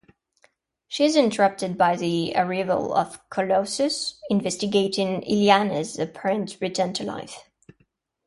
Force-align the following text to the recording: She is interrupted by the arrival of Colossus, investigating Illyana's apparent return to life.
She 0.87 1.05
is 1.05 1.15
interrupted 1.15 1.77
by 1.77 1.95
the 1.95 2.33
arrival 2.35 2.91
of 2.95 3.19
Colossus, 3.29 4.19
investigating 4.31 5.21
Illyana's 5.21 5.99
apparent 5.99 6.57
return 6.59 6.91
to 6.93 7.03
life. 7.03 7.47